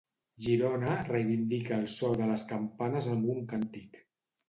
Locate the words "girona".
0.45-0.95